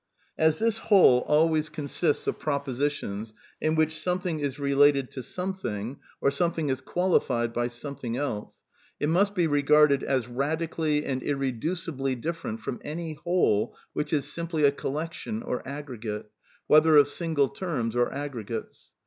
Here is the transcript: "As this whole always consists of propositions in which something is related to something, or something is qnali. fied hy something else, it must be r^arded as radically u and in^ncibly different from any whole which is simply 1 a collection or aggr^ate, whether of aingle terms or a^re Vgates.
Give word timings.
"As 0.39 0.57
this 0.57 0.79
whole 0.79 1.19
always 1.27 1.69
consists 1.69 2.25
of 2.25 2.39
propositions 2.39 3.35
in 3.61 3.75
which 3.75 3.99
something 4.01 4.39
is 4.39 4.57
related 4.57 5.11
to 5.11 5.21
something, 5.21 5.99
or 6.19 6.31
something 6.31 6.69
is 6.69 6.81
qnali. 6.81 7.21
fied 7.21 7.53
hy 7.53 7.67
something 7.67 8.17
else, 8.17 8.63
it 8.99 9.09
must 9.09 9.35
be 9.35 9.47
r^arded 9.47 10.01
as 10.01 10.27
radically 10.27 11.01
u 11.03 11.03
and 11.03 11.21
in^ncibly 11.21 12.19
different 12.19 12.61
from 12.61 12.81
any 12.83 13.13
whole 13.13 13.77
which 13.93 14.11
is 14.11 14.25
simply 14.25 14.63
1 14.63 14.69
a 14.71 14.73
collection 14.73 15.43
or 15.43 15.61
aggr^ate, 15.65 16.25
whether 16.65 16.97
of 16.97 17.05
aingle 17.05 17.53
terms 17.55 17.95
or 17.95 18.09
a^re 18.09 18.43
Vgates. 18.43 18.87